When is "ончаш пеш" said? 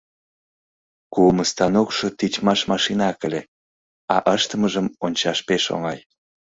5.05-5.63